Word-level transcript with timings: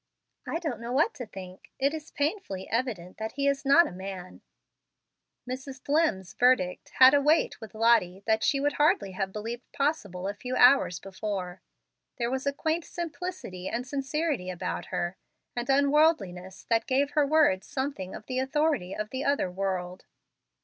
"I 0.47 0.57
don't 0.57 0.79
know 0.79 0.91
what 0.91 1.13
to 1.13 1.27
think. 1.27 1.69
It 1.77 1.93
is 1.93 2.09
painfully 2.09 2.67
evident 2.71 3.17
that 3.17 3.33
he 3.33 3.47
is 3.47 3.63
not 3.63 3.85
a 3.85 3.91
man." 3.91 4.41
Mrs. 5.47 5.79
Dlimm's 5.83 6.33
verdict 6.33 6.93
had 6.97 7.13
a 7.13 7.21
weight 7.21 7.61
with 7.61 7.75
Lottie 7.75 8.23
that 8.25 8.43
she 8.43 8.59
would 8.59 8.73
hardly 8.73 9.11
have 9.11 9.31
believed 9.31 9.71
possible 9.71 10.27
a 10.27 10.33
few 10.33 10.55
hours 10.55 10.99
before. 10.99 11.61
There 12.17 12.31
was 12.31 12.47
a 12.47 12.51
quaint 12.51 12.83
simplicity 12.83 13.69
and 13.69 13.85
sincerity 13.85 14.49
about 14.49 14.85
her, 14.87 15.17
an 15.55 15.65
unworldliness, 15.69 16.63
that 16.67 16.87
gave 16.87 17.11
her 17.11 17.27
words 17.27 17.67
something 17.67 18.15
of 18.15 18.25
the 18.25 18.39
authority 18.39 18.95
of 18.95 19.11
the 19.11 19.23
other 19.23 19.51
world. 19.51 20.05